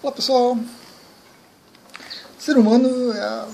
Olá 0.00 0.12
pessoal! 0.12 0.56
O 0.56 2.40
ser 2.40 2.56
humano 2.56 3.12
é 3.12 3.48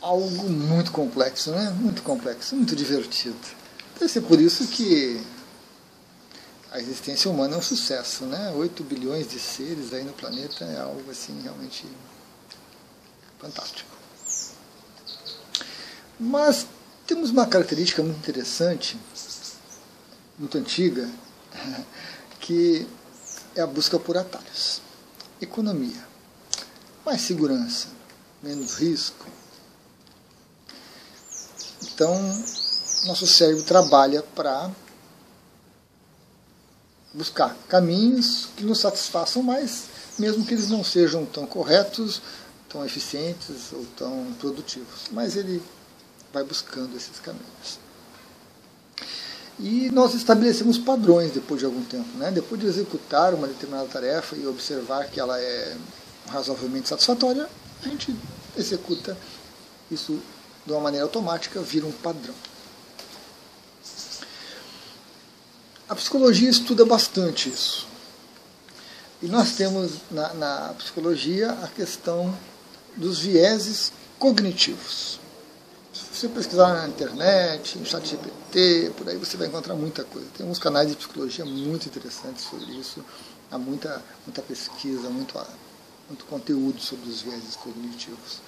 algo 0.00 0.48
muito 0.48 0.92
complexo, 0.92 1.50
né? 1.50 1.68
Muito 1.70 2.00
complexo, 2.04 2.54
muito 2.54 2.76
divertido. 2.76 3.36
Deve 3.94 4.08
ser 4.08 4.20
por 4.20 4.40
isso 4.40 4.68
que 4.68 5.20
a 6.70 6.78
existência 6.78 7.28
humana 7.28 7.56
é 7.56 7.58
um 7.58 7.62
sucesso, 7.62 8.24
né? 8.24 8.52
8 8.52 8.84
bilhões 8.84 9.28
de 9.28 9.40
seres 9.40 9.92
aí 9.92 10.04
no 10.04 10.12
planeta 10.12 10.64
é 10.64 10.80
algo 10.80 11.10
assim 11.10 11.36
realmente 11.42 11.84
fantástico. 13.40 13.90
Mas 16.20 16.68
temos 17.04 17.30
uma 17.30 17.48
característica 17.48 18.00
muito 18.00 18.18
interessante, 18.18 18.96
muito 20.38 20.56
antiga, 20.56 21.10
que 22.38 22.86
é 23.56 23.60
a 23.62 23.66
busca 23.66 23.98
por 23.98 24.16
atalhos 24.16 24.85
economia, 25.40 26.06
mais 27.04 27.20
segurança, 27.22 27.88
menos 28.42 28.74
risco. 28.74 29.26
Então, 31.82 32.14
nosso 33.06 33.26
cérebro 33.26 33.62
trabalha 33.64 34.22
para 34.22 34.70
buscar 37.12 37.56
caminhos 37.68 38.48
que 38.56 38.64
nos 38.64 38.80
satisfaçam 38.80 39.42
mais, 39.42 39.84
mesmo 40.18 40.44
que 40.44 40.54
eles 40.54 40.68
não 40.68 40.84
sejam 40.84 41.24
tão 41.24 41.46
corretos, 41.46 42.20
tão 42.68 42.84
eficientes 42.84 43.72
ou 43.72 43.86
tão 43.96 44.34
produtivos. 44.38 45.04
Mas 45.10 45.36
ele 45.36 45.62
vai 46.32 46.44
buscando 46.44 46.96
esses 46.96 47.18
caminhos. 47.20 47.85
E 49.58 49.90
nós 49.90 50.14
estabelecemos 50.14 50.76
padrões 50.76 51.32
depois 51.32 51.60
de 51.60 51.66
algum 51.66 51.82
tempo. 51.82 52.18
Né? 52.18 52.30
Depois 52.30 52.60
de 52.60 52.66
executar 52.66 53.32
uma 53.32 53.46
determinada 53.46 53.88
tarefa 53.88 54.36
e 54.36 54.46
observar 54.46 55.06
que 55.06 55.18
ela 55.18 55.40
é 55.40 55.76
razoavelmente 56.28 56.88
satisfatória, 56.88 57.48
a 57.82 57.88
gente 57.88 58.14
executa 58.56 59.16
isso 59.90 60.20
de 60.64 60.72
uma 60.72 60.80
maneira 60.80 61.04
automática, 61.06 61.60
vira 61.62 61.86
um 61.86 61.92
padrão. 61.92 62.34
A 65.88 65.94
psicologia 65.94 66.50
estuda 66.50 66.84
bastante 66.84 67.48
isso. 67.48 67.86
E 69.22 69.28
nós 69.28 69.52
temos 69.52 69.92
na, 70.10 70.34
na 70.34 70.74
psicologia 70.76 71.52
a 71.62 71.68
questão 71.68 72.36
dos 72.96 73.20
vieses 73.20 73.92
cognitivos. 74.18 75.20
Se 76.16 76.22
você 76.22 76.28
pesquisar 76.30 76.72
na 76.72 76.88
internet, 76.88 77.78
no 77.78 77.84
chat 77.84 78.08
GPT, 78.08 78.90
por 78.96 79.06
aí 79.06 79.18
você 79.18 79.36
vai 79.36 79.48
encontrar 79.48 79.74
muita 79.74 80.02
coisa. 80.02 80.26
Tem 80.34 80.46
uns 80.46 80.58
canais 80.58 80.88
de 80.88 80.96
psicologia 80.96 81.44
muito 81.44 81.86
interessantes 81.88 82.46
sobre 82.46 82.72
isso. 82.72 83.04
Há 83.50 83.58
muita, 83.58 84.02
muita 84.24 84.40
pesquisa, 84.40 85.10
muito, 85.10 85.38
muito 86.08 86.24
conteúdo 86.24 86.80
sobre 86.80 87.10
os 87.10 87.20
vieses 87.20 87.54
cognitivos. 87.56 88.40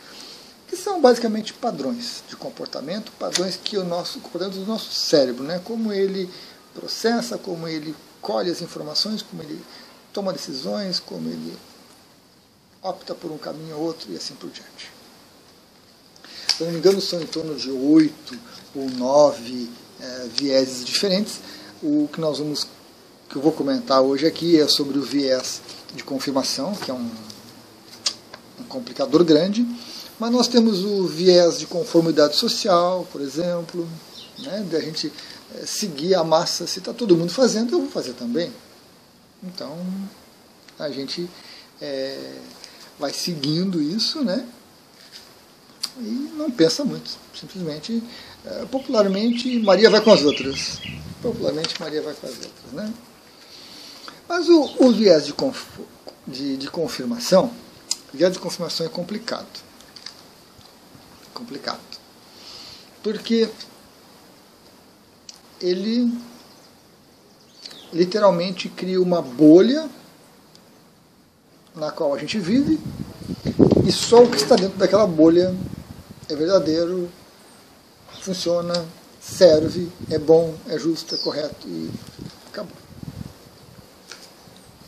Que 0.67 0.79
são 0.79 0.99
basicamente 1.03 1.53
padrões 1.53 2.25
de 2.27 2.37
comportamento, 2.37 3.13
padrões 3.19 3.61
que 3.63 3.77
o 3.77 3.85
nosso, 3.85 4.19
comportamento 4.21 4.55
do 4.55 4.65
nosso 4.65 4.91
cérebro, 4.91 5.45
né? 5.45 5.61
como 5.63 5.93
ele 5.93 6.31
processa, 6.73 7.37
como 7.37 7.69
ele 7.69 7.95
colhe 8.23 8.51
as 8.51 8.63
informações, 8.63 9.21
como 9.21 9.43
ele 9.43 9.63
toma 10.11 10.33
decisões, 10.33 10.99
como 10.99 11.29
ele 11.29 11.55
opta 12.83 13.15
por 13.15 13.31
um 13.31 13.37
caminho 13.37 13.77
ou 13.77 13.83
outro 13.83 14.11
e 14.11 14.17
assim 14.17 14.35
por 14.37 14.49
diante 14.49 14.98
se 16.59 16.65
não 16.65 16.73
me 16.73 16.79
engano, 16.79 17.01
são 17.01 17.23
em 17.23 17.27
torno 17.27 17.55
de 17.55 17.71
oito 17.71 18.37
ou 18.75 18.91
nove 18.91 19.71
é, 20.01 20.27
vieses 20.37 20.85
diferentes. 20.85 21.39
O 21.81 22.09
que 22.13 22.21
nós 22.21 22.41
vamos, 22.41 22.67
que 23.29 23.37
eu 23.37 23.43
vou 23.43 23.53
comentar 23.53 24.03
hoje 24.03 24.27
aqui 24.27 24.61
é 24.61 24.67
sobre 24.67 24.99
o 24.99 25.03
viés 25.03 25.61
de 25.95 26.03
confirmação, 26.03 26.75
que 26.75 26.91
é 26.91 26.95
um, 26.95 27.09
um 28.61 28.65
complicador 28.65 29.23
grande. 29.23 29.65
Mas 30.19 30.33
nós 30.33 30.49
temos 30.49 30.85
o 30.85 31.07
viés 31.07 31.61
de 31.61 31.67
conformidade 31.67 32.35
social, 32.35 33.07
por 33.13 33.21
exemplo, 33.21 33.89
né, 34.41 34.67
de 34.69 34.75
a 34.75 34.81
gente 34.81 35.13
é, 35.55 35.65
seguir 35.65 36.17
a 36.17 36.25
massa. 36.25 36.67
Se 36.67 36.81
está 36.81 36.93
todo 36.93 37.17
mundo 37.17 37.31
fazendo, 37.31 37.73
eu 37.73 37.83
vou 37.83 37.89
fazer 37.89 38.15
também. 38.15 38.53
Então, 39.45 39.79
a 40.77 40.91
gente 40.91 41.31
é, 41.81 42.33
vai 42.99 43.13
seguindo 43.13 43.81
isso, 43.81 44.25
né? 44.25 44.45
E 45.99 46.33
não 46.37 46.51
pensa 46.51 46.85
muito. 46.85 47.11
Simplesmente, 47.35 48.03
é, 48.45 48.65
popularmente, 48.67 49.59
Maria 49.61 49.91
vai 49.91 50.01
com 50.01 50.13
as 50.13 50.23
outras. 50.23 50.79
Popularmente, 51.23 51.81
Maria 51.81 52.03
vai 52.03 52.15
com 52.15 52.27
as 52.27 52.35
outras. 52.35 52.73
Né? 52.73 52.93
Mas 54.29 54.49
o, 54.49 54.85
o 54.85 54.93
viés 54.93 55.27
de, 55.27 55.33
conf, 55.33 55.65
de, 56.27 56.57
de 56.57 56.71
confirmação, 56.71 57.53
viés 58.13 58.33
de 58.33 58.39
confirmação 58.39 58.87
é 58.87 58.89
complicado. 58.89 59.47
Complicado. 61.35 61.81
Porque 63.03 63.49
ele 65.61 66.13
literalmente 67.93 68.69
cria 68.69 69.01
uma 69.01 69.23
bolha 69.23 69.89
na 71.75 71.91
qual 71.91 72.15
a 72.15 72.19
gente 72.19 72.39
vive 72.39 72.79
e 73.85 73.93
só 73.93 74.23
o 74.23 74.31
que 74.31 74.37
está 74.37 74.57
dentro 74.57 74.77
daquela 74.77 75.07
bolha 75.07 75.55
é 76.29 76.37
verdadeiro, 76.37 77.11
funciona, 78.21 78.85
serve, 79.21 79.91
é 80.11 80.19
bom, 80.19 80.55
é 80.69 80.79
justo, 80.79 81.15
é 81.15 81.19
correto 81.19 81.67
e 81.67 81.91
acabou. 82.49 82.77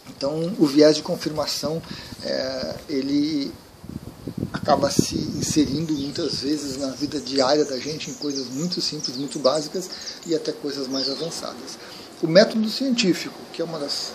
Então, 0.09 0.55
o 0.59 0.67
viés 0.67 0.97
de 0.97 1.03
confirmação, 1.03 1.83
é, 2.23 2.77
ele 2.89 3.53
acaba 4.53 4.91
se 4.91 5.17
inserindo 5.17 5.95
muitas 5.95 6.41
vezes 6.41 6.77
na 6.77 6.91
vida 6.91 7.19
diária 7.19 7.65
da 7.65 7.79
gente 7.79 8.11
em 8.11 8.15
coisas 8.15 8.47
muito 8.49 8.81
simples, 8.83 9.17
muito 9.17 9.39
básicas 9.39 9.89
e 10.27 10.35
até 10.35 10.53
coisas 10.53 10.87
mais 10.89 11.09
avançadas. 11.09 11.79
O 12.23 12.27
método 12.27 12.69
científico, 12.69 13.39
que 13.53 13.63
é 13.63 13.65
uma 13.65 13.79
das 13.79 14.13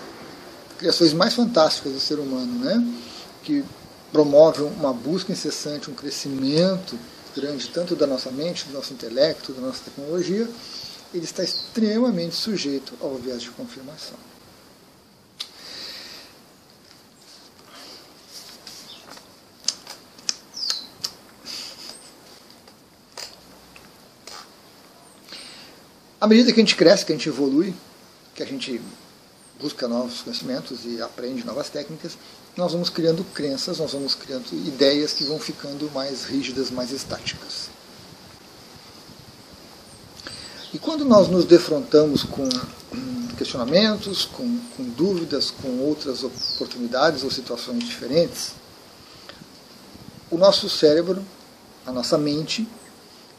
criações 0.78 1.14
mais 1.14 1.34
fantásticas 1.34 1.91
do 1.94 2.00
ser 2.00 2.19
humano, 2.19 2.59
né? 2.59 2.88
que 3.41 3.64
promove 4.12 4.62
uma 4.62 4.94
busca 4.94 5.31
incessante, 5.31 5.90
um 5.90 5.94
crescimento 5.94 6.97
grande 7.35 7.68
tanto 7.68 7.96
da 7.96 8.07
nossa 8.07 8.31
mente, 8.31 8.66
do 8.66 8.73
nosso 8.73 8.94
intelecto, 8.94 9.51
da 9.51 9.62
nossa 9.62 9.84
tecnologia, 9.84 10.50
ele 11.13 11.25
está 11.25 11.44
extremamente 11.44 12.35
sujeito 12.35 12.94
ao 13.01 13.16
viés 13.16 13.41
de 13.41 13.51
confirmação. 13.51 14.18
À 26.19 26.28
medida 26.28 26.52
que 26.52 26.59
a 26.59 26.63
gente 26.63 26.75
cresce, 26.75 27.06
que 27.06 27.12
a 27.12 27.16
gente 27.16 27.29
evolui, 27.29 27.73
que 28.34 28.41
a 28.41 28.46
gente 28.46 28.81
busca 29.59 29.88
novos 29.88 30.22
conhecimentos 30.22 30.79
e 30.85 31.02
aprende 31.02 31.46
novas 31.46 31.69
técnicas, 31.69 32.17
nós 32.57 32.71
vamos 32.71 32.89
criando 32.89 33.23
crenças, 33.33 33.79
nós 33.79 33.91
vamos 33.91 34.16
criando 34.16 34.45
ideias 34.53 35.11
que 35.11 35.25
vão 35.25 35.39
ficando 35.39 35.91
mais 35.93 36.23
rígidas, 36.23 36.71
mais 36.71 36.91
estáticas. 36.91 37.69
E 40.73 40.77
quando 40.77 41.05
nós 41.05 41.27
nos 41.27 41.45
defrontamos 41.45 42.23
com 42.23 42.47
questionamentos, 43.38 44.25
com, 44.25 44.59
com 44.75 44.83
dúvidas, 44.83 45.51
com 45.51 45.79
outras 45.79 46.23
oportunidades 46.23 47.23
ou 47.23 47.31
situações 47.31 47.83
diferentes, 47.83 48.53
o 50.31 50.37
nosso 50.37 50.69
cérebro, 50.69 51.23
a 51.85 51.91
nossa 51.91 52.17
mente, 52.17 52.67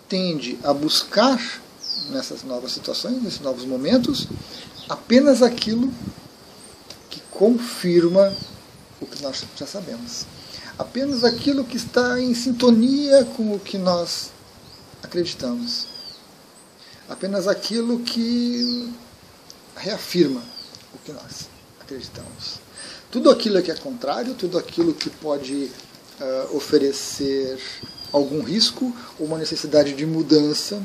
tende 0.09 0.59
a 0.63 0.73
buscar 0.73 1.41
nessas 2.11 2.43
novas 2.43 2.73
situações, 2.73 3.23
nesses 3.23 3.41
novos 3.41 3.65
momentos, 3.65 4.29
apenas 4.89 5.43
aquilo 5.43 5.93
que 7.11 7.21
confirma 7.31 8.33
o 9.01 9.07
que 9.07 9.23
nós 9.23 9.45
já 9.57 9.67
sabemos. 9.67 10.27
Apenas 10.79 11.25
aquilo 11.25 11.65
que 11.65 11.77
está 11.77 12.21
em 12.21 12.35
sintonia 12.35 13.25
com 13.37 13.55
o 13.55 13.59
que 13.59 13.79
nós 13.79 14.31
acreditamos. 15.03 15.87
Apenas 17.09 17.47
aquilo 17.49 18.01
que 18.01 18.93
reafirma 19.77 20.43
o 20.95 20.99
que 20.99 21.13
nós 21.13 21.49
acreditamos. 21.81 22.61
Tudo 23.11 23.31
aquilo 23.31 23.63
que 23.63 23.71
é 23.71 23.75
contrário, 23.75 24.35
tudo 24.35 24.59
aquilo 24.59 24.93
que 24.93 25.09
pode 25.09 25.71
uh, 26.21 26.57
oferecer 26.57 27.59
algum 28.13 28.43
risco 28.43 28.95
ou 29.19 29.27
uma 29.27 29.39
necessidade 29.39 29.95
de 29.95 30.05
mudança, 30.05 30.83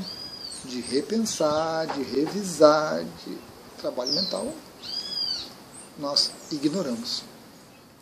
de 0.66 0.80
repensar, 0.82 1.88
de 1.88 2.04
revisar, 2.04 3.04
de 3.04 3.38
trabalho 3.80 4.14
mental, 4.14 4.54
nós 5.98 6.32
ignoramos. 6.52 7.24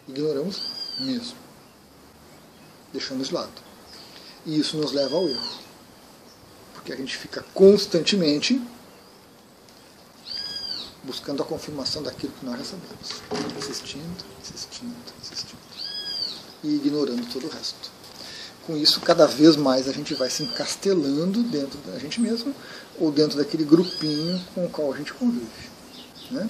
Ignoramos 0.10 0.60
mesmo. 1.00 1.38
Deixamos 2.92 3.28
de 3.28 3.34
lado. 3.36 3.52
E 4.44 4.60
isso 4.60 4.76
nos 4.76 4.92
leva 4.92 5.16
ao 5.16 5.30
erro. 5.30 5.60
Porque 6.74 6.92
a 6.92 6.96
gente 6.96 7.16
fica 7.16 7.46
constantemente 7.54 8.60
buscando 11.04 11.44
a 11.44 11.46
confirmação 11.46 12.02
daquilo 12.02 12.34
que 12.34 12.46
nós 12.46 12.58
já 12.58 12.66
sabemos. 12.66 13.22
Insistindo, 13.58 14.26
insistindo, 14.42 14.96
insistindo. 15.22 15.60
e 16.64 16.76
ignorando 16.76 17.32
todo 17.32 17.46
o 17.46 17.50
resto. 17.50 17.92
Com 18.66 18.76
isso, 18.76 19.00
cada 19.02 19.28
vez 19.28 19.56
mais 19.56 19.88
a 19.88 19.92
gente 19.92 20.16
vai 20.16 20.30
se 20.30 20.42
encastelando 20.42 21.44
dentro 21.44 21.78
da 21.80 22.00
gente 22.00 22.20
mesmo 22.20 22.54
ou 23.00 23.12
dentro 23.12 23.38
daquele 23.38 23.64
grupinho 23.64 24.44
com 24.56 24.66
o 24.66 24.70
qual 24.70 24.92
a 24.92 24.98
gente 24.98 25.14
convive. 25.14 25.70
Né? 26.32 26.50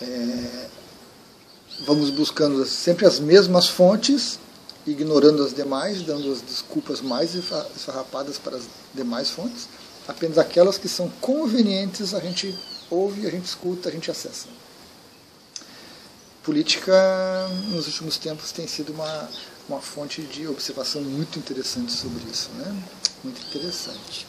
É, 0.00 0.70
vamos 1.86 2.10
buscando 2.10 2.64
sempre 2.66 3.06
as 3.06 3.18
mesmas 3.18 3.68
fontes, 3.68 4.38
ignorando 4.86 5.42
as 5.42 5.54
demais, 5.54 6.02
dando 6.02 6.32
as 6.32 6.40
desculpas 6.40 7.00
mais 7.00 7.34
esfarrapadas 7.34 8.38
para 8.38 8.56
as 8.56 8.64
demais 8.94 9.30
fontes, 9.30 9.68
apenas 10.06 10.38
aquelas 10.38 10.78
que 10.78 10.88
são 10.88 11.08
convenientes 11.20 12.14
a 12.14 12.20
gente 12.20 12.56
ouve, 12.90 13.26
a 13.26 13.30
gente 13.30 13.46
escuta, 13.46 13.88
a 13.88 13.92
gente 13.92 14.10
acessa. 14.10 14.48
Política, 16.42 17.48
nos 17.68 17.86
últimos 17.86 18.16
tempos, 18.16 18.50
tem 18.50 18.66
sido 18.66 18.92
uma, 18.92 19.28
uma 19.68 19.80
fonte 19.80 20.22
de 20.22 20.48
observação 20.48 21.02
muito 21.02 21.38
interessante 21.38 21.92
sobre 21.92 22.24
isso. 22.30 22.50
Né? 22.56 22.82
Muito 23.22 23.40
interessante. 23.46 24.26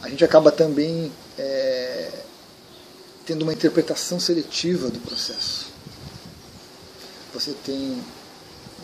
A 0.00 0.08
gente 0.08 0.24
acaba 0.24 0.50
também 0.50 1.12
é, 1.36 2.10
tendo 3.26 3.42
uma 3.42 3.52
interpretação 3.52 4.18
seletiva 4.18 4.88
do 4.88 4.98
processo. 5.00 5.66
Você 7.32 7.54
tem 7.64 8.02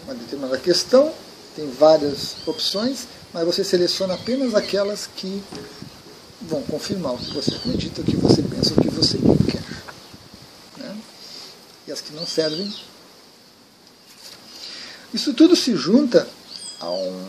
uma 0.05 0.15
determinada 0.15 0.59
questão, 0.59 1.13
tem 1.55 1.71
várias 1.71 2.37
opções, 2.47 3.07
mas 3.33 3.45
você 3.45 3.65
seleciona 3.65 4.15
apenas 4.15 4.55
aquelas 4.55 5.07
que 5.07 5.43
vão 6.43 6.63
confirmar 6.63 7.15
o 7.15 7.19
que 7.19 7.35
você 7.35 7.55
acredita, 7.55 8.01
o 8.01 8.05
que 8.05 8.17
você 8.17 8.43
pensa, 8.43 8.75
o 8.75 8.81
que 8.81 8.91
você 8.91 9.19
quer. 9.51 9.63
Né? 10.79 10.97
E 11.89 11.93
as 11.93 12.01
que 12.01 12.13
não 12.13 12.27
servem. 12.27 12.73
Isso 15.13 15.35
tudo 15.35 15.57
se 15.57 15.75
junta 15.75 16.29
a, 16.79 16.91
um, 16.91 17.25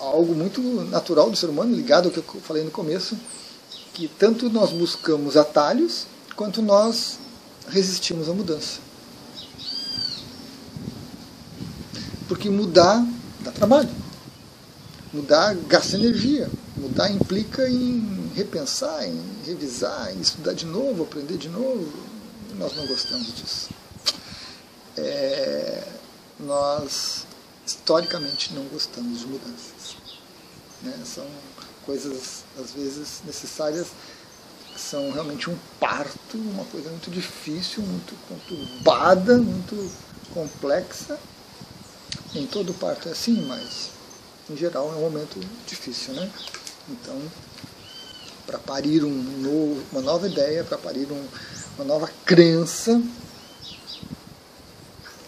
a 0.00 0.04
algo 0.04 0.34
muito 0.34 0.60
natural 0.90 1.30
do 1.30 1.36
ser 1.36 1.46
humano, 1.46 1.74
ligado 1.74 2.06
ao 2.06 2.10
que 2.10 2.18
eu 2.18 2.40
falei 2.42 2.64
no 2.64 2.70
começo, 2.70 3.16
que 3.98 4.06
tanto 4.06 4.48
nós 4.48 4.70
buscamos 4.70 5.36
atalhos, 5.36 6.06
quanto 6.36 6.62
nós 6.62 7.18
resistimos 7.68 8.28
à 8.28 8.32
mudança. 8.32 8.78
Porque 12.28 12.48
mudar 12.48 13.04
dá 13.40 13.50
trabalho. 13.50 13.90
Mudar 15.12 15.52
gasta 15.66 15.96
energia. 15.96 16.48
Mudar 16.76 17.10
implica 17.10 17.68
em 17.68 18.30
repensar, 18.36 19.04
em 19.04 19.20
revisar, 19.44 20.14
em 20.16 20.20
estudar 20.20 20.52
de 20.52 20.64
novo, 20.64 21.02
aprender 21.02 21.36
de 21.36 21.48
novo. 21.48 21.92
Nós 22.56 22.76
não 22.76 22.86
gostamos 22.86 23.34
disso. 23.34 23.70
É, 24.96 25.88
nós, 26.38 27.26
historicamente, 27.66 28.54
não 28.54 28.62
gostamos 28.66 29.18
de 29.18 29.26
mudanças. 29.26 29.96
Né? 30.82 30.96
São 31.04 31.26
coisas, 31.88 32.44
às 32.60 32.72
vezes, 32.72 33.22
necessárias, 33.24 33.86
são 34.76 35.10
realmente 35.10 35.48
um 35.48 35.56
parto, 35.80 36.36
uma 36.36 36.66
coisa 36.66 36.90
muito 36.90 37.10
difícil, 37.10 37.82
muito 37.82 38.14
conturbada, 38.28 39.38
muito 39.38 39.90
complexa. 40.34 41.18
Nem 42.34 42.46
todo 42.46 42.74
parto 42.74 43.08
é 43.08 43.12
assim, 43.12 43.40
mas 43.46 43.88
em 44.50 44.56
geral 44.56 44.92
é 44.92 44.96
um 44.96 45.00
momento 45.00 45.40
difícil, 45.66 46.12
né? 46.12 46.30
Então, 46.90 47.18
para 48.46 48.58
parir 48.58 49.02
um 49.02 49.22
novo, 49.40 49.82
uma 49.90 50.02
nova 50.02 50.28
ideia, 50.28 50.64
para 50.64 50.76
parir 50.76 51.10
um, 51.10 51.26
uma 51.76 51.86
nova 51.86 52.10
crença, 52.26 53.02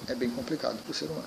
é 0.06 0.15
bem 0.15 0.29
complicado 0.29 0.77
para 0.83 0.91
o 0.91 0.95
ser 0.95 1.06
humano. 1.06 1.25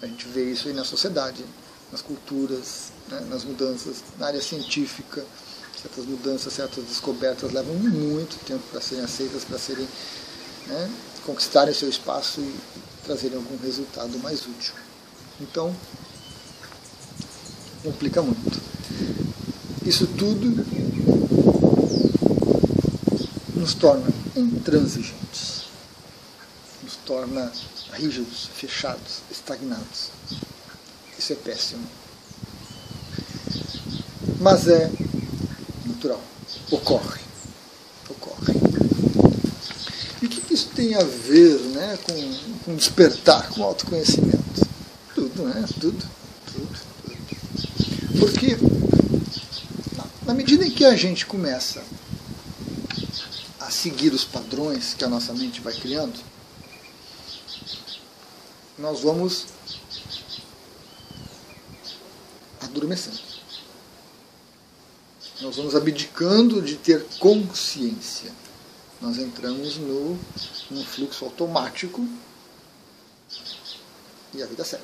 A 0.00 0.06
gente 0.06 0.26
vê 0.28 0.50
isso 0.50 0.68
aí 0.68 0.74
na 0.74 0.84
sociedade, 0.84 1.44
nas 1.92 2.02
culturas, 2.02 2.92
né, 3.08 3.20
nas 3.28 3.44
mudanças, 3.44 3.96
na 4.18 4.26
área 4.26 4.42
científica. 4.42 5.24
Certas 5.80 6.06
mudanças, 6.06 6.52
certas 6.52 6.84
descobertas 6.84 7.52
levam 7.52 7.74
muito 7.74 8.42
tempo 8.44 8.62
para 8.70 8.80
serem 8.80 9.04
aceitas, 9.04 9.44
para 9.44 9.58
serem 9.58 9.86
né, 10.66 10.90
conquistarem 11.24 11.74
seu 11.74 11.88
espaço 11.88 12.40
e 12.40 12.54
trazerem 13.04 13.36
algum 13.36 13.56
resultado 13.58 14.18
mais 14.18 14.40
útil. 14.40 14.74
Então, 15.40 15.74
complica 17.82 18.22
muito. 18.22 18.60
Isso 19.84 20.06
tudo 20.06 20.64
nos 23.54 23.74
torna 23.74 24.08
intransigentes, 24.34 25.64
nos 26.82 26.96
torna 27.04 27.52
rígidos, 27.92 28.48
fechados, 28.54 29.20
estagnados. 29.30 30.10
Isso 31.26 31.32
é 31.32 31.36
péssimo. 31.36 31.84
Mas 34.38 34.68
é 34.68 34.88
natural. 35.84 36.22
Ocorre. 36.70 37.20
Ocorre. 38.08 38.54
E 40.22 40.26
o 40.26 40.28
que 40.28 40.54
isso 40.54 40.68
tem 40.68 40.94
a 40.94 41.02
ver 41.02 41.58
né, 41.72 41.98
com, 42.04 42.34
com 42.64 42.76
despertar, 42.76 43.48
com 43.48 43.64
autoconhecimento? 43.64 44.68
Tudo, 45.16 45.42
né? 45.42 45.64
Tudo. 45.80 46.08
Tudo. 46.52 46.78
tudo. 47.02 48.18
Porque 48.20 48.56
na 50.24 50.32
medida 50.32 50.64
em 50.64 50.70
que 50.70 50.84
a 50.84 50.94
gente 50.94 51.26
começa 51.26 51.82
a 53.58 53.68
seguir 53.68 54.12
os 54.12 54.22
padrões 54.22 54.94
que 54.94 55.02
a 55.02 55.08
nossa 55.08 55.32
mente 55.32 55.60
vai 55.60 55.74
criando, 55.74 56.20
nós 58.78 59.00
vamos 59.00 59.55
adormecendo. 62.86 63.18
Nós 65.40 65.56
vamos 65.56 65.74
abdicando 65.74 66.62
de 66.62 66.76
ter 66.76 67.04
consciência. 67.18 68.32
Nós 69.00 69.18
entramos 69.18 69.76
no, 69.76 70.18
num 70.70 70.84
fluxo 70.84 71.24
automático 71.24 72.06
e 74.32 74.42
a 74.42 74.46
vida 74.46 74.64
segue. 74.64 74.82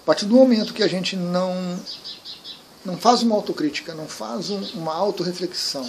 A 0.00 0.06
partir 0.06 0.24
do 0.26 0.34
momento 0.34 0.74
que 0.74 0.82
a 0.82 0.88
gente 0.88 1.16
não, 1.16 1.80
não 2.84 2.96
faz 2.96 3.22
uma 3.22 3.34
autocrítica, 3.34 3.94
não 3.94 4.08
faz 4.08 4.50
um, 4.50 4.60
uma 4.74 4.94
autorreflexão, 4.94 5.88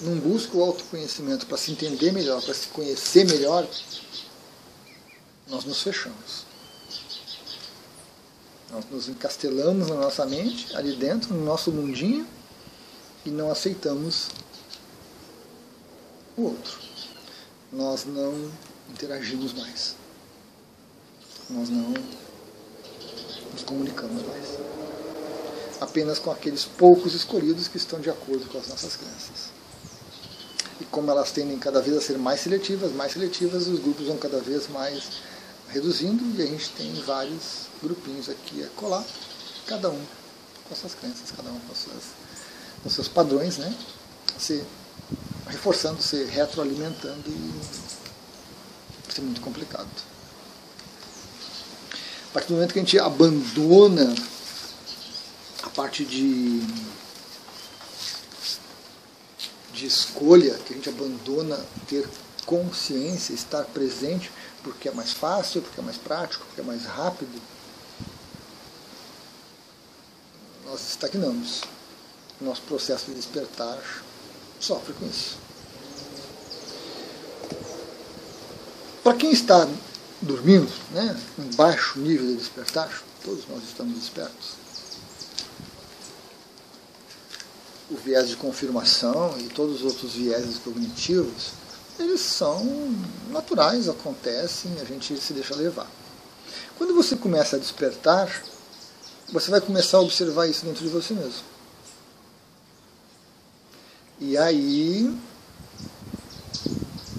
não 0.00 0.16
busca 0.18 0.56
o 0.56 0.62
autoconhecimento 0.62 1.46
para 1.46 1.56
se 1.56 1.70
entender 1.72 2.12
melhor, 2.12 2.40
para 2.42 2.54
se 2.54 2.68
conhecer 2.68 3.24
melhor, 3.26 3.66
nós 5.48 5.64
nos 5.64 5.82
fechamos. 5.82 6.49
Nós 8.72 8.84
nos 8.90 9.08
encastelamos 9.08 9.88
na 9.88 9.96
nossa 9.96 10.24
mente, 10.26 10.74
ali 10.76 10.94
dentro, 10.94 11.34
no 11.34 11.44
nosso 11.44 11.72
mundinho, 11.72 12.26
e 13.26 13.30
não 13.30 13.50
aceitamos 13.50 14.28
o 16.36 16.44
outro. 16.44 16.78
Nós 17.72 18.04
não 18.04 18.50
interagimos 18.88 19.52
mais. 19.52 19.96
Nós 21.48 21.68
não 21.68 21.94
nos 23.52 23.62
comunicamos 23.64 24.22
mais. 24.22 24.46
Apenas 25.80 26.18
com 26.18 26.30
aqueles 26.30 26.64
poucos 26.64 27.14
escolhidos 27.14 27.66
que 27.66 27.76
estão 27.76 28.00
de 28.00 28.10
acordo 28.10 28.46
com 28.46 28.58
as 28.58 28.68
nossas 28.68 28.96
crenças. 28.96 29.50
E 30.80 30.84
como 30.84 31.10
elas 31.10 31.32
tendem 31.32 31.58
cada 31.58 31.80
vez 31.80 31.96
a 31.96 32.00
ser 32.00 32.18
mais 32.18 32.40
seletivas, 32.40 32.92
mais 32.92 33.12
seletivas, 33.12 33.66
os 33.66 33.80
grupos 33.80 34.06
vão 34.06 34.16
cada 34.16 34.40
vez 34.40 34.68
mais 34.68 35.20
reduzindo 35.72 36.22
e 36.38 36.42
a 36.42 36.46
gente 36.46 36.70
tem 36.70 36.92
vários 37.02 37.68
grupinhos 37.82 38.28
aqui 38.28 38.62
a 38.62 38.68
colar, 38.70 39.04
cada 39.66 39.90
um 39.90 40.04
com 40.68 40.74
suas 40.74 40.94
crenças, 40.94 41.30
cada 41.36 41.50
um 41.50 41.58
com, 41.60 41.74
suas, 41.74 42.04
com 42.82 42.90
seus 42.90 43.08
padrões, 43.08 43.58
né? 43.58 43.74
Se 44.38 44.64
reforçando, 45.48 46.00
se 46.02 46.24
retroalimentando 46.24 47.28
e 47.28 47.60
isso 49.08 49.20
é 49.20 49.24
muito 49.24 49.40
complicado 49.40 49.88
a 52.30 52.32
partir 52.32 52.48
do 52.48 52.54
momento 52.54 52.72
que 52.72 52.78
a 52.78 52.82
gente 52.82 52.98
abandona 52.98 54.14
a 55.64 55.68
parte 55.70 56.04
de, 56.04 56.62
de 59.72 59.86
escolha, 59.86 60.54
que 60.64 60.72
a 60.72 60.76
gente 60.76 60.88
abandona 60.88 61.58
ter 61.88 62.08
consciência, 62.46 63.32
estar 63.32 63.64
presente, 63.64 64.30
porque 64.62 64.88
é 64.88 64.92
mais 64.92 65.12
fácil, 65.12 65.62
porque 65.62 65.80
é 65.80 65.82
mais 65.82 65.96
prático, 65.96 66.44
porque 66.46 66.60
é 66.60 66.64
mais 66.64 66.84
rápido, 66.84 67.40
nós 70.66 70.88
estagnamos. 70.88 71.62
Nosso 72.40 72.62
processo 72.62 73.06
de 73.06 73.14
despertar 73.14 73.78
sofre 74.58 74.94
com 74.94 75.06
isso. 75.06 75.36
Para 79.02 79.16
quem 79.16 79.32
está 79.32 79.66
dormindo, 80.22 80.70
né, 80.92 81.18
em 81.38 81.54
baixo 81.56 81.98
nível 81.98 82.26
de 82.28 82.36
despertar, 82.36 83.02
todos 83.24 83.46
nós 83.48 83.62
estamos 83.64 83.98
despertos. 83.98 84.60
O 87.90 87.96
viés 87.96 88.28
de 88.28 88.36
confirmação 88.36 89.36
e 89.38 89.48
todos 89.48 89.76
os 89.76 89.82
outros 89.82 90.12
vieses 90.12 90.58
cognitivos, 90.58 91.52
eles 92.00 92.20
são 92.20 92.64
naturais, 93.30 93.88
acontecem, 93.88 94.72
a 94.80 94.84
gente 94.84 95.16
se 95.18 95.32
deixa 95.32 95.54
levar. 95.54 95.90
Quando 96.76 96.94
você 96.94 97.16
começa 97.16 97.56
a 97.56 97.58
despertar, 97.58 98.42
você 99.32 99.50
vai 99.50 99.60
começar 99.60 99.98
a 99.98 100.00
observar 100.00 100.46
isso 100.46 100.64
dentro 100.64 100.82
de 100.82 100.90
você 100.90 101.14
mesmo. 101.14 101.44
E 104.18 104.36
aí 104.36 105.14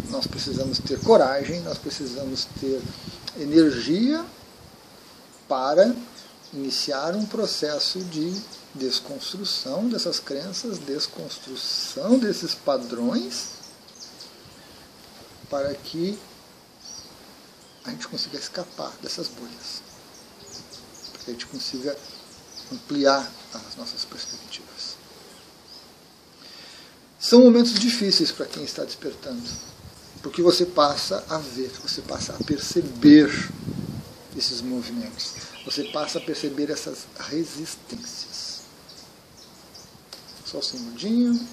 nós 0.10 0.28
precisamos 0.28 0.78
ter 0.80 1.00
coragem, 1.00 1.62
nós 1.62 1.78
precisamos 1.78 2.46
ter 2.60 2.82
energia 3.40 4.24
para 5.48 5.96
iniciar 6.54 7.16
um 7.16 7.26
processo 7.26 8.00
de 8.00 8.34
desconstrução 8.76 9.88
dessas 9.88 10.20
crenças, 10.20 10.78
desconstrução 10.80 12.20
desses 12.20 12.54
padrões, 12.54 13.61
para 15.52 15.76
que 15.76 16.18
a 17.84 17.90
gente 17.92 18.08
consiga 18.08 18.38
escapar 18.38 18.94
dessas 19.02 19.28
bolhas, 19.28 19.84
para 21.12 21.24
que 21.24 21.30
a 21.32 21.34
gente 21.34 21.46
consiga 21.48 21.98
ampliar 22.72 23.30
as 23.54 23.76
nossas 23.76 24.06
perspectivas. 24.06 24.96
São 27.20 27.42
momentos 27.42 27.74
difíceis 27.74 28.32
para 28.32 28.46
quem 28.46 28.64
está 28.64 28.86
despertando, 28.86 29.44
porque 30.24 30.42
você 30.42 30.66
passa 30.66 31.24
a 31.30 31.38
ver, 31.38 31.70
você 31.84 32.02
passa 32.02 32.34
a 32.34 32.44
perceber 32.44 33.30
esses 34.38 34.62
movimentos, 34.62 35.34
você 35.66 35.84
passa 35.86 36.18
a 36.18 36.22
perceber 36.22 36.72
essas 36.72 37.06
resistências. 37.20 38.62
Só 40.46 40.60
um 40.60 40.62
segundinho. 40.62 41.48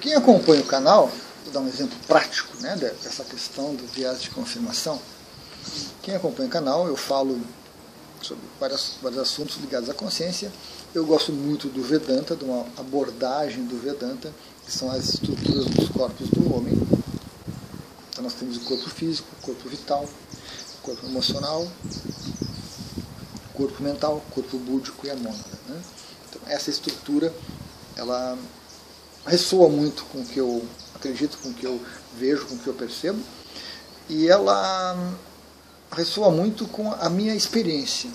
Quem 0.00 0.14
acompanha 0.14 0.62
o 0.62 0.66
canal 0.66 1.10
vou 1.44 1.52
dar 1.52 1.60
um 1.60 1.68
exemplo 1.68 1.98
prático 2.06 2.56
né, 2.62 2.74
dessa 2.76 3.24
questão 3.24 3.74
do 3.74 3.86
viés 3.86 4.22
de 4.22 4.30
confirmação. 4.30 5.00
Quem 6.02 6.14
acompanha 6.14 6.48
o 6.48 6.52
canal, 6.52 6.86
eu 6.86 6.96
falo 6.96 7.38
sobre 8.22 8.42
vários, 8.58 8.94
vários 9.02 9.20
assuntos 9.20 9.56
ligados 9.56 9.90
à 9.90 9.94
consciência. 9.94 10.50
Eu 10.94 11.04
gosto 11.04 11.32
muito 11.32 11.68
do 11.68 11.82
Vedanta, 11.82 12.34
de 12.34 12.44
uma 12.44 12.66
abordagem 12.78 13.64
do 13.64 13.78
Vedanta, 13.78 14.32
que 14.64 14.72
são 14.72 14.90
as 14.90 15.10
estruturas 15.10 15.66
dos 15.66 15.88
corpos 15.90 16.28
do 16.30 16.54
homem. 16.54 16.74
Então 18.10 18.24
nós 18.24 18.34
temos 18.34 18.56
o 18.56 18.60
corpo 18.60 18.88
físico, 18.88 19.28
o 19.38 19.44
corpo 19.44 19.68
vital, 19.68 20.08
o 20.78 20.82
corpo 20.82 21.06
emocional, 21.06 21.62
o 21.62 23.52
corpo 23.54 23.82
mental, 23.82 24.16
o 24.16 24.32
corpo 24.32 24.56
búdico 24.58 25.06
e 25.06 25.10
a 25.10 25.16
mônada. 25.16 25.58
Né? 25.68 25.82
Então 26.28 26.40
essa 26.46 26.70
estrutura, 26.70 27.32
ela 27.96 28.38
ressoa 29.26 29.68
muito 29.68 30.04
com 30.04 30.20
o 30.20 30.24
que 30.24 30.38
eu 30.38 30.64
acredito, 30.94 31.38
com 31.38 31.50
o 31.50 31.54
que 31.54 31.66
eu 31.66 31.80
vejo, 32.16 32.46
com 32.46 32.54
o 32.54 32.58
que 32.58 32.66
eu 32.66 32.74
percebo, 32.74 33.18
e 34.08 34.28
ela 34.28 34.96
ressoa 35.92 36.30
muito 36.30 36.66
com 36.66 36.92
a 36.92 37.08
minha 37.08 37.34
experiência. 37.34 38.10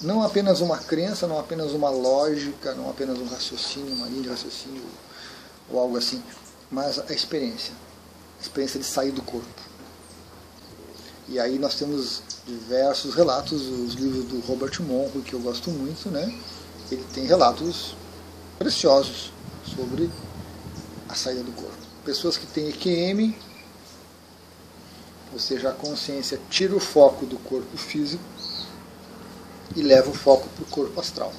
Não 0.00 0.22
apenas 0.22 0.60
uma 0.60 0.78
crença, 0.78 1.26
não 1.26 1.38
apenas 1.38 1.72
uma 1.72 1.88
lógica, 1.88 2.74
não 2.74 2.90
apenas 2.90 3.18
um 3.18 3.26
raciocínio, 3.26 3.94
uma 3.94 4.06
linha 4.06 4.22
de 4.22 4.28
raciocínio 4.28 4.82
ou 5.70 5.80
algo 5.80 5.96
assim, 5.96 6.22
mas 6.70 6.98
a 6.98 7.12
experiência. 7.12 7.72
A 8.38 8.42
experiência 8.42 8.78
de 8.78 8.84
sair 8.86 9.10
do 9.10 9.22
corpo. 9.22 9.48
E 11.28 11.40
aí 11.40 11.58
nós 11.58 11.74
temos 11.74 12.22
diversos 12.46 13.14
relatos, 13.14 13.62
os 13.62 13.94
livros 13.94 14.24
do 14.26 14.40
Robert 14.40 14.80
Monroe, 14.80 15.22
que 15.22 15.32
eu 15.32 15.40
gosto 15.40 15.70
muito, 15.70 16.08
né? 16.10 16.38
Ele 16.90 17.04
tem 17.12 17.24
relatos 17.24 17.96
preciosos 18.58 19.32
sobre 19.74 20.10
a 21.08 21.14
saída 21.14 21.42
do 21.42 21.52
corpo 21.52 21.86
pessoas 22.06 22.36
que 22.36 22.46
têm 22.46 22.68
EQM, 22.68 23.36
ou 25.32 25.40
seja, 25.40 25.70
a 25.70 25.72
consciência 25.72 26.40
tira 26.48 26.74
o 26.74 26.78
foco 26.78 27.26
do 27.26 27.36
corpo 27.36 27.76
físico 27.76 28.22
e 29.74 29.82
leva 29.82 30.08
o 30.08 30.14
foco 30.14 30.48
para 30.50 30.62
o 30.62 30.66
corpo 30.66 31.00
astral, 31.00 31.32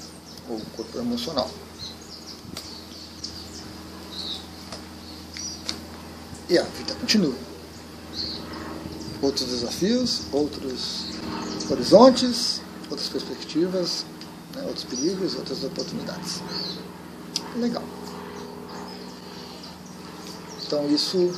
ou 0.50 0.60
corpo 0.75 1.00
emocional. 1.00 1.50
E 6.50 6.57
a 6.57 6.63
vida 6.63 6.93
continua. 6.96 7.36
Outros 9.22 9.48
desafios, 9.48 10.24
outros 10.34 11.05
horizontes, 11.72 12.62
outras 12.91 13.07
perspectivas, 13.07 14.05
né, 14.53 14.63
outros 14.63 14.84
perigos, 14.84 15.36
outras 15.36 15.63
oportunidades. 15.63 16.41
Legal. 17.55 17.84
Então 20.67 20.86
isso 20.89 21.33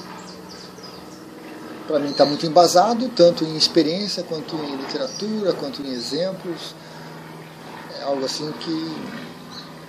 para 1.87 1.99
mim 1.99 2.09
está 2.09 2.25
muito 2.25 2.45
embasado, 2.45 3.09
tanto 3.09 3.43
em 3.43 3.55
experiência, 3.55 4.23
quanto 4.23 4.55
em 4.55 4.75
literatura, 4.75 5.53
quanto 5.53 5.81
em 5.83 5.91
exemplos. 5.91 6.73
É 7.99 8.03
algo 8.03 8.25
assim 8.25 8.51
que 8.53 8.95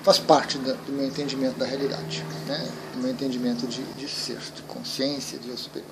faz 0.02 0.18
parte 0.18 0.58
do 0.58 0.92
meu 0.92 1.06
entendimento 1.06 1.58
da 1.58 1.66
realidade, 1.66 2.24
né? 2.46 2.70
do 2.94 3.00
meu 3.00 3.10
entendimento 3.10 3.66
de, 3.66 3.82
de 3.94 4.08
ser, 4.08 4.38
de 4.54 4.62
consciência, 4.62 5.38
de 5.38 5.48
eu 5.48 5.56
superior. 5.56 5.90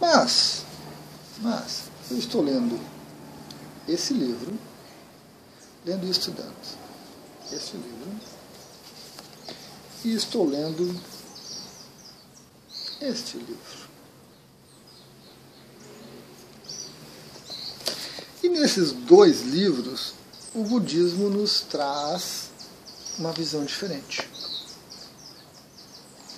Mas, 0.00 0.64
mas, 1.38 1.84
eu 2.10 2.18
estou 2.18 2.42
lendo 2.42 2.78
esse 3.88 4.12
livro, 4.12 4.52
lendo 5.84 6.06
e 6.06 6.10
estudando 6.10 6.54
esse 7.52 7.76
livro, 7.76 8.20
e 10.04 10.14
estou 10.14 10.48
lendo 10.48 11.15
este 13.00 13.36
livro. 13.38 13.86
E 18.42 18.48
nesses 18.48 18.92
dois 18.92 19.42
livros, 19.42 20.14
o 20.54 20.62
budismo 20.62 21.28
nos 21.28 21.60
traz 21.62 22.50
uma 23.18 23.32
visão 23.32 23.64
diferente. 23.64 24.28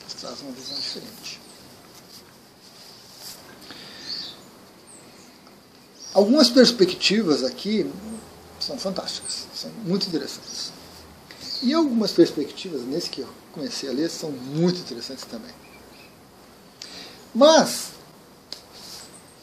Nos 0.05 0.15
traz 0.15 0.41
uma 0.41 0.53
visão 0.53 0.77
diferente. 0.77 1.41
Algumas 6.15 6.50
perspectivas 6.50 7.45
aqui 7.45 7.88
são 8.59 8.79
fantásticas, 8.79 9.47
são 9.55 9.71
muito 9.85 10.09
interessantes. 10.09 10.73
E 11.62 11.73
algumas 11.75 12.12
perspectivas, 12.12 12.83
nesse 12.83 13.11
que 13.11 13.21
eu 13.21 13.29
comecei 13.53 13.88
a 13.88 13.93
ler, 13.93 14.09
são 14.09 14.31
muito 14.31 14.81
interessantes 14.81 15.25
também. 15.25 15.53
Mas 17.35 17.91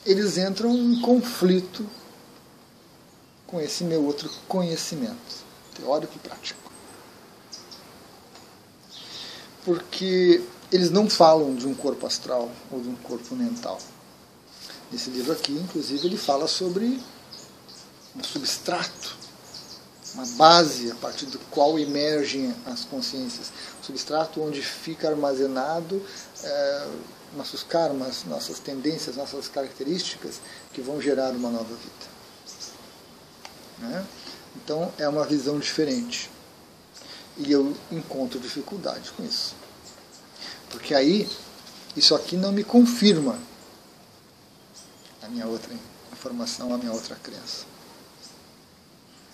eles 0.06 0.38
entram 0.38 0.76
em 0.76 1.02
conflito 1.02 1.88
com 3.48 3.60
esse 3.60 3.84
meu 3.84 4.04
outro 4.04 4.30
conhecimento, 4.48 5.44
teórico 5.76 6.14
e 6.16 6.20
prático. 6.20 6.72
Porque 9.64 10.44
eles 10.72 10.90
não 10.92 11.10
falam 11.10 11.56
de 11.56 11.68
um 11.68 11.74
corpo 11.74 12.06
astral 12.06 12.52
ou 12.72 12.82
de 12.82 12.90
um 12.90 12.96
corpo 12.96 13.36
mental. 13.36 13.80
Nesse 14.92 15.10
livro 15.10 15.32
aqui, 15.32 15.54
inclusive, 15.54 16.06
ele 16.06 16.18
fala 16.18 16.48
sobre 16.48 17.02
um 18.16 18.24
substrato, 18.24 19.18
uma 20.14 20.26
base 20.38 20.92
a 20.92 20.96
partir 20.96 21.26
do 21.26 21.40
qual 21.52 21.78
emergem 21.80 22.56
as 22.66 22.86
consciências. 22.86 23.52
Um 23.80 23.84
substrato 23.84 24.42
onde 24.42 24.62
fica 24.62 25.10
armazenado. 25.10 26.02
É, 26.44 26.88
nossos 27.36 27.64
karmas, 27.64 28.24
nossas 28.26 28.60
tendências, 28.60 29.16
nossas 29.16 29.48
características 29.48 30.40
que 30.74 30.82
vão 30.82 31.02
gerar 31.02 31.32
uma 31.32 31.50
nova 31.50 31.76
vida. 31.76 32.16
Né? 33.80 34.06
Então 34.56 34.92
é 34.98 35.08
uma 35.08 35.26
visão 35.26 35.60
diferente. 35.60 36.30
E 37.38 37.52
eu 37.52 37.76
encontro 37.92 38.40
dificuldade 38.40 39.12
com 39.12 39.24
isso. 39.24 39.56
Porque 40.70 40.94
aí, 40.94 41.28
isso 41.96 42.16
aqui 42.16 42.38
não 42.38 42.52
me 42.52 42.64
confirma 42.64 43.38
a 45.22 45.28
minha 45.28 45.46
outra 45.46 45.74
informação, 46.14 46.74
a 46.74 46.78
minha 46.78 46.92
outra 46.92 47.16
crença. 47.16 47.66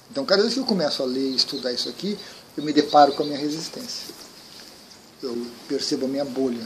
Então, 0.10 0.25
cada 0.25 0.41
vez 0.41 0.53
que 0.53 0.60
eu 0.60 0.65
começo 0.65 1.01
a 1.01 1.05
ler 1.05 1.31
e 1.31 1.36
estudar 1.36 1.71
isso 1.71 1.88
aqui, 1.88 2.17
eu 2.57 2.63
me 2.63 2.74
deparo 2.74 3.13
com 3.13 3.24
a 3.24 3.25
minha 3.25 3.38
resistência. 3.38 4.13
Eu 5.24 5.48
percebo 5.67 6.05
a 6.05 6.10
minha 6.10 6.25
bolha 6.25 6.65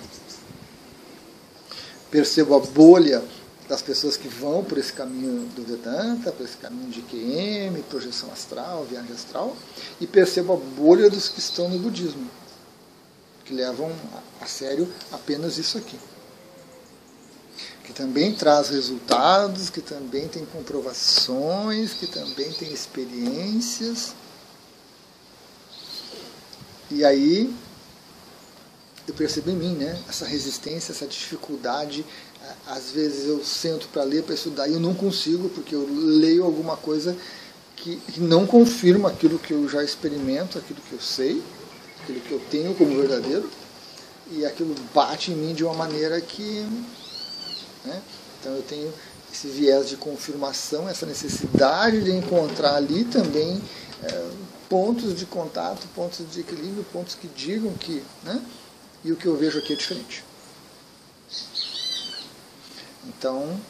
percebo 2.16 2.56
a 2.56 2.60
bolha 2.62 3.22
das 3.68 3.82
pessoas 3.82 4.16
que 4.16 4.30
vão 4.30 4.64
por 4.64 4.78
esse 4.78 4.94
caminho 4.94 5.50
do 5.50 5.64
Vedanta, 5.64 6.32
por 6.32 6.46
esse 6.46 6.56
caminho 6.56 6.90
de 6.90 7.02
QM, 7.02 7.84
projeção 7.90 8.32
astral, 8.32 8.86
viagem 8.86 9.12
astral, 9.12 9.54
e 10.00 10.08
percebo 10.08 10.54
a 10.54 10.56
bolha 10.56 11.10
dos 11.10 11.28
que 11.28 11.40
estão 11.40 11.68
no 11.68 11.78
budismo, 11.78 12.32
que 13.44 13.54
levam 13.54 13.92
a 14.40 14.46
sério 14.46 14.88
apenas 15.12 15.58
isso 15.58 15.78
aqui. 15.78 16.00
Que 17.84 17.92
também 17.92 18.34
traz 18.34 18.70
resultados, 18.70 19.70
que 19.70 19.82
também 19.82 20.30
tem 20.30 20.46
comprovações, 20.46 21.92
que 21.92 22.08
também 22.08 22.50
tem 22.54 22.72
experiências, 22.72 24.16
E 26.90 27.04
aí 27.04 27.54
eu 29.08 29.14
percebo 29.14 29.52
em 29.52 29.56
mim, 29.56 29.76
né? 29.76 30.00
Essa 30.10 30.26
resistência, 30.26 30.92
essa 30.92 31.06
dificuldade. 31.06 32.06
Às 32.68 32.92
vezes 32.92 33.28
eu 33.28 33.44
sento 33.44 33.88
para 33.90 34.04
ler, 34.04 34.24
para 34.24 34.36
estudar 34.36 34.68
e 34.68 34.74
eu 34.74 34.80
não 34.80 34.94
consigo, 34.94 35.50
porque 35.50 35.76
eu 35.76 35.88
leio 35.90 36.44
alguma 36.44 36.78
coisa 36.78 37.16
que, 37.76 37.98
que 37.98 38.20
não 38.20 38.46
confirma 38.46 39.10
aquilo 39.10 39.38
que 39.38 39.54
eu 39.54 39.68
já 39.68 39.84
experimento, 39.84 40.58
aquilo 40.58 40.80
que 40.82 40.94
eu 40.94 41.02
sei, 41.02 41.44
aquilo 42.02 42.20
que 42.22 42.32
eu 42.32 42.42
tenho 42.50 42.74
como 42.76 42.96
verdadeiro, 42.96 43.50
e 44.32 44.46
aquilo 44.46 44.76
bate 44.94 45.32
em 45.32 45.36
mim 45.36 45.54
de 45.54 45.64
uma 45.64 45.74
maneira 45.74 46.20
que. 46.22 46.66
Né? 47.84 48.02
Então 48.40 48.54
eu 48.54 48.64
tenho 48.64 48.92
esse 49.32 49.48
viés 49.48 49.90
de 49.90 49.98
confirmação, 49.98 50.88
essa 50.88 51.06
necessidade 51.06 52.04
de 52.04 52.12
encontrar 52.12 52.76
ali 52.76 53.06
também 53.06 53.62
é, 54.04 54.30
pontos 54.70 55.16
de 55.16 55.26
contato, 55.26 55.88
pontos 55.94 56.26
de 56.32 56.40
equilíbrio, 56.40 56.86
pontos 56.92 57.16
que 57.16 57.28
digam 57.28 57.74
que. 57.74 58.04
Né? 58.24 58.42
E 59.06 59.12
o 59.12 59.16
que 59.16 59.28
eu 59.28 59.38
vejo 59.38 59.60
aqui 59.60 59.74
é 59.74 59.76
diferente. 59.76 60.24
Então, 63.08 63.62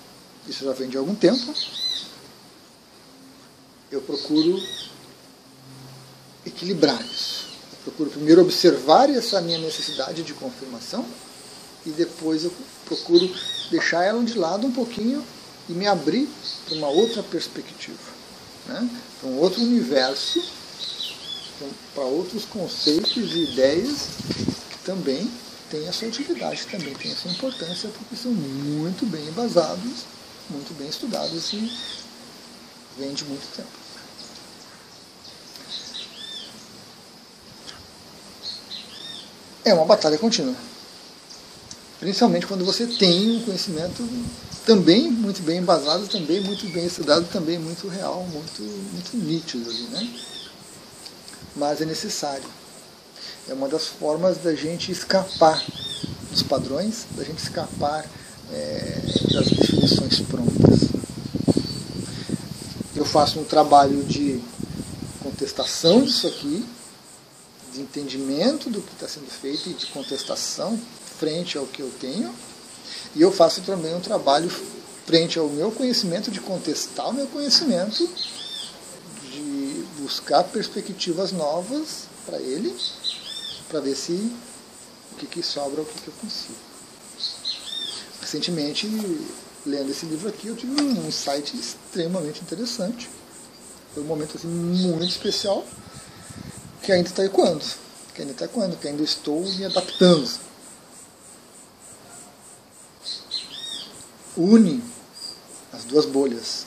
isso 0.48 0.63
já 0.63 0.72
vem 0.72 0.88
de 0.88 0.96
algum 0.96 1.13
tempo. 1.13 1.54
Eu 3.92 4.01
procuro 4.01 4.58
equilibrar 6.46 7.06
isso. 7.06 7.50
Eu 7.74 7.77
procuro 7.84 8.10
primeiro 8.12 8.42
observar 8.42 9.10
essa 9.10 9.42
minha 9.42 9.60
necessidade 9.60 10.24
de 10.24 10.34
confirmação 10.34 11.06
e 11.86 11.89
depois 11.89 12.46
eu 12.46 12.54
procuro 12.86 13.30
deixar 13.70 14.06
ela 14.06 14.24
de 14.24 14.38
lado 14.38 14.65
um 14.65 14.72
pouquinho 14.72 15.22
e 15.68 15.74
me 15.74 15.86
abrir 15.86 16.30
para 16.65 16.77
uma 16.77 16.88
outra 16.88 17.22
perspectiva, 17.22 18.00
né? 18.68 18.89
para 19.20 19.30
um 19.30 19.38
outro 19.38 19.62
universo, 19.62 20.42
para 21.94 22.06
outros 22.06 22.46
conceitos 22.46 23.34
e 23.34 23.51
ideias 23.51 24.08
também 24.86 25.30
têm 25.70 25.88
a 25.89 25.92
sua 25.92 26.08
utilidade, 26.08 26.68
também 26.68 26.94
têm 26.94 27.12
a 27.12 27.15
sua 27.15 27.32
importância, 27.32 27.89
porque 27.89 28.15
são 28.15 28.32
muito 28.32 29.06
bem 29.06 29.27
embasados, 29.27 30.06
muito 30.50 30.74
bem 30.77 30.88
estudados 30.88 31.51
e 31.54 31.72
vêm 32.98 33.13
de 33.13 33.25
muito 33.25 33.48
tempo. 33.56 33.68
É 39.65 39.74
uma 39.74 39.86
batalha 39.86 40.18
contínua. 40.18 40.56
Principalmente 42.00 42.46
quando 42.46 42.63
você 42.63 42.86
tem 42.86 43.38
um 43.38 43.42
conhecimento 43.44 44.08
também 44.63 45.10
muito 45.10 45.42
bem 45.42 45.58
embasado, 45.58 46.08
também 46.08 46.39
muito 46.42 46.68
bem 46.70 46.86
estudado, 46.86 47.27
também 47.32 47.58
muito 47.58 47.88
real, 47.88 48.22
muito, 48.32 48.62
muito 48.62 49.18
nítido 49.18 49.68
ali, 49.68 49.84
né? 49.88 50.20
Mas 51.56 51.82
é 51.82 51.86
necessário. 51.86 52.65
É 53.48 53.54
uma 53.54 53.68
das 53.68 53.86
formas 53.86 54.38
da 54.40 54.56
gente 54.56 54.92
escapar 54.92 55.64
dos 56.32 56.42
padrões, 56.42 57.06
da 57.12 57.24
gente 57.24 57.38
escapar 57.38 58.04
é, 58.52 59.02
das 59.32 59.46
definições 59.46 60.20
prontas. 60.22 60.90
Eu 62.96 63.06
faço 63.06 63.40
um 63.40 63.44
trabalho 63.44 64.04
de 64.04 64.42
contestação 65.22 66.02
disso 66.02 66.25
aqui, 66.25 66.66
de 67.72 67.82
entendimento 67.82 68.68
do 68.70 68.82
que 68.82 68.94
está 68.94 69.08
sendo 69.08 69.30
feito 69.30 69.70
e 69.70 69.74
de 69.74 69.86
contestação 69.88 70.80
frente 71.20 71.56
ao 71.56 71.68
que 71.68 71.82
eu 71.82 71.92
tenho, 72.00 72.34
e 73.16 73.22
eu 73.22 73.32
faço 73.32 73.62
também 73.62 73.94
um 73.94 74.02
trabalho 74.02 74.50
frente 75.06 75.38
ao 75.38 75.48
meu 75.50 75.72
conhecimento, 75.72 76.32
de 76.32 76.40
contestar 76.40 77.10
o 77.10 77.14
meu 77.14 77.28
conhecimento, 77.28 78.10
de 79.32 79.86
buscar 80.00 80.44
perspectivas 80.46 81.32
novas 81.32 82.08
para 82.25 82.40
ele, 82.40 82.75
para 83.68 83.80
ver 83.80 83.96
se 83.96 84.32
o 85.12 85.16
que, 85.16 85.28
que 85.28 85.44
sobra, 85.44 85.82
o 85.82 85.86
que, 85.86 86.00
que 86.02 86.08
eu 86.08 86.14
consigo. 86.14 86.58
Recentemente, 88.22 88.88
lendo 89.66 89.92
esse 89.92 90.06
livro 90.06 90.30
aqui, 90.30 90.48
eu 90.48 90.56
tive 90.56 90.82
um 90.82 91.08
insight 91.08 91.56
extremamente 91.58 92.42
interessante. 92.42 93.10
Foi 93.94 94.04
um 94.04 94.08
momento 94.08 94.38
assim, 94.38 94.48
muito 94.48 95.12
especial, 95.12 95.66
que 96.82 96.92
ainda 96.92 97.10
está 97.10 97.24
ecoando, 97.24 97.64
que 98.14 98.22
ainda 98.22 98.34
está 98.34 98.46
ecoando, 98.46 98.75
que 98.78 98.88
ainda 98.88 99.04
estou 99.04 99.42
me 99.42 99.66
adaptando 99.66 100.46
une 104.38 104.84
as 105.72 105.84
duas 105.86 106.06
bolhas. 106.06 106.66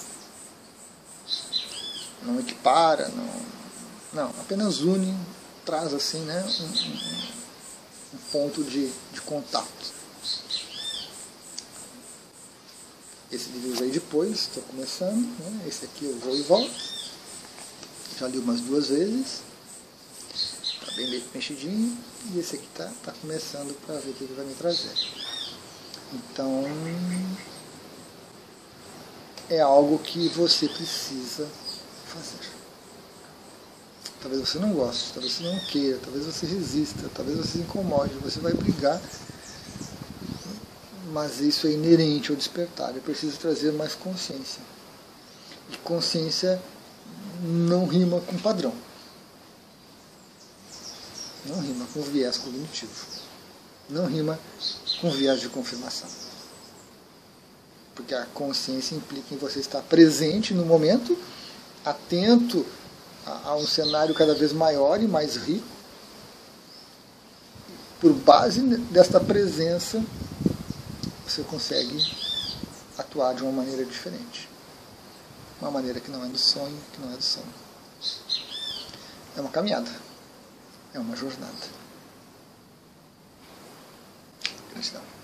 Não 2.22 2.40
equipara, 2.40 3.08
não, 3.08 3.30
não 4.12 4.30
apenas 4.40 4.80
une, 4.80 5.16
traz 5.68 5.92
assim, 5.92 6.20
né, 6.20 6.42
um, 6.60 8.16
um, 8.16 8.18
ponto 8.32 8.64
de, 8.64 8.90
de 9.12 9.20
contato. 9.20 9.92
Esse 13.30 13.50
livro 13.50 13.78
veio 13.78 13.92
depois, 13.92 14.30
estou 14.30 14.62
começando. 14.62 15.26
Né? 15.38 15.66
Esse 15.68 15.84
aqui 15.84 16.06
eu 16.06 16.18
vou 16.20 16.34
e 16.34 16.40
volto. 16.40 16.72
Já 18.18 18.26
li 18.28 18.38
umas 18.38 18.62
duas 18.62 18.88
vezes. 18.88 19.42
Está 20.32 20.90
bem 20.96 21.22
mexidinho. 21.34 21.98
E 22.32 22.38
esse 22.38 22.56
aqui 22.56 22.66
está 22.72 22.90
tá 23.04 23.12
começando 23.20 23.78
para 23.84 23.96
ver 23.96 24.12
o 24.12 24.14
que 24.14 24.24
ele 24.24 24.34
vai 24.34 24.46
me 24.46 24.54
trazer. 24.54 24.94
Então, 26.14 26.64
é 29.50 29.60
algo 29.60 29.98
que 29.98 30.28
você 30.30 30.66
precisa 30.66 31.46
fazer. 32.06 32.57
Talvez 34.20 34.48
você 34.48 34.58
não 34.58 34.72
goste, 34.72 35.12
talvez 35.12 35.34
você 35.34 35.42
não 35.44 35.58
queira, 35.66 35.98
talvez 36.02 36.26
você 36.26 36.46
resista, 36.46 37.08
talvez 37.14 37.38
você 37.38 37.52
se 37.52 37.58
incomode, 37.58 38.14
você 38.14 38.40
vai 38.40 38.52
brigar. 38.52 39.00
Mas 41.12 41.40
isso 41.40 41.66
é 41.66 41.70
inerente 41.70 42.30
ao 42.30 42.36
despertar. 42.36 42.94
Eu 42.94 43.02
preciso 43.02 43.38
trazer 43.38 43.72
mais 43.72 43.94
consciência. 43.94 44.60
E 45.72 45.76
consciência 45.78 46.60
não 47.42 47.86
rima 47.86 48.20
com 48.20 48.36
padrão. 48.38 48.74
Não 51.46 51.60
rima 51.60 51.86
com 51.94 52.02
viés 52.02 52.36
cognitivo. 52.36 52.92
Não 53.88 54.06
rima 54.06 54.38
com 55.00 55.10
viés 55.10 55.40
de 55.40 55.48
confirmação 55.48 56.08
porque 57.98 58.14
a 58.14 58.24
consciência 58.26 58.94
implica 58.94 59.34
em 59.34 59.36
você 59.36 59.58
estar 59.58 59.82
presente 59.82 60.54
no 60.54 60.64
momento, 60.64 61.18
atento 61.84 62.64
a, 63.44 63.56
um 63.56 63.66
cenário 63.66 64.14
cada 64.14 64.34
vez 64.34 64.52
maior 64.52 65.00
e 65.00 65.06
mais 65.06 65.36
rico. 65.36 65.66
Por 68.00 68.12
base 68.12 68.60
desta 68.60 69.18
presença, 69.18 70.02
você 71.26 71.42
consegue 71.42 72.00
atuar 72.96 73.34
de 73.34 73.42
uma 73.42 73.52
maneira 73.52 73.84
diferente. 73.84 74.48
Uma 75.60 75.70
maneira 75.70 75.98
que 75.98 76.10
não 76.10 76.24
é 76.24 76.28
do 76.28 76.38
sonho, 76.38 76.78
que 76.92 77.00
não 77.00 77.12
é 77.12 77.16
do 77.16 77.22
sonho. 77.22 77.54
É 79.36 79.40
uma 79.40 79.50
caminhada. 79.50 79.90
É 80.94 80.98
uma 80.98 81.16
jornada. 81.16 81.52
Gratidão. 84.72 85.17